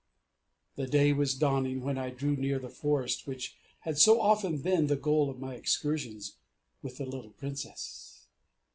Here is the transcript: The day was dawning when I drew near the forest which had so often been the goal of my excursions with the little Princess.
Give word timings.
The 0.77 0.87
day 0.87 1.13
was 1.13 1.35
dawning 1.35 1.81
when 1.83 1.99
I 1.99 2.09
drew 2.09 2.35
near 2.35 2.57
the 2.57 2.71
forest 2.71 3.27
which 3.27 3.55
had 3.81 3.99
so 3.99 4.19
often 4.19 4.57
been 4.57 4.87
the 4.87 4.95
goal 4.95 5.29
of 5.29 5.39
my 5.39 5.53
excursions 5.53 6.37
with 6.81 6.97
the 6.97 7.05
little 7.05 7.33
Princess. 7.33 8.25